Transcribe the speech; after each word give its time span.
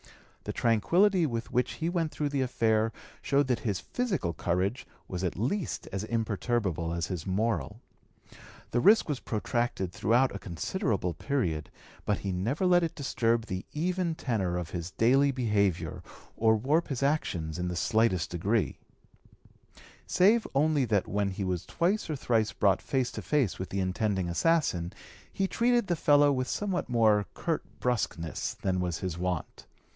The 0.45 0.53
tranquillity 0.53 1.27
with 1.27 1.51
which 1.51 1.73
he 1.73 1.87
went 1.87 2.11
through 2.11 2.29
the 2.29 2.41
affair 2.41 2.91
showed 3.21 3.45
that 3.45 3.59
his 3.59 3.79
physical 3.79 4.33
courage 4.33 4.87
was 5.07 5.23
as 5.23 6.03
imperturbable 6.05 6.91
as 6.91 7.05
his 7.05 7.27
moral. 7.27 7.79
The 8.71 8.79
risk 8.79 9.07
was 9.07 9.19
protracted 9.19 9.91
throughout 9.93 10.35
a 10.35 10.39
considerable 10.39 11.13
(p. 11.13 11.27
208) 11.27 11.29
period, 11.29 11.71
but 12.05 12.17
he 12.17 12.31
never 12.31 12.65
let 12.65 12.81
it 12.81 12.95
disturb 12.95 13.45
the 13.45 13.63
even 13.73 14.15
tenor 14.15 14.57
of 14.57 14.71
his 14.71 14.89
daily 14.89 15.29
behavior 15.29 16.01
or 16.35 16.55
warp 16.57 16.87
his 16.87 17.03
actions 17.03 17.59
in 17.59 17.67
the 17.67 17.75
slightest 17.75 18.31
degree, 18.31 18.79
save 20.07 20.47
only 20.55 20.83
that 20.85 21.07
when 21.07 21.29
he 21.29 21.43
was 21.43 21.63
twice 21.67 22.09
or 22.09 22.15
thrice 22.15 22.51
brought 22.51 22.81
face 22.81 23.11
to 23.11 23.21
face 23.21 23.59
with 23.59 23.69
the 23.69 23.79
intending 23.79 24.27
assassin 24.27 24.91
he 25.31 25.47
treated 25.47 25.85
the 25.85 25.95
fellow 25.95 26.31
with 26.31 26.47
somewhat 26.47 26.89
more 26.89 27.27
curt 27.35 27.63
brusqueness 27.79 28.55
than 28.55 28.79
was 28.79 28.97
his 28.97 29.19
wont. 29.19 29.67